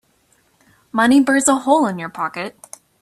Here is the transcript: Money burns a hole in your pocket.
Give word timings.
Money 0.91 1.19
burns 1.21 1.47
a 1.47 1.57
hole 1.59 1.85
in 1.85 1.99
your 1.99 2.09
pocket. 2.09 2.57